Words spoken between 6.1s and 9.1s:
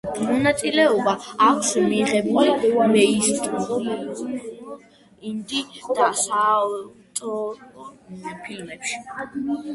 საავტორო ფილმებში.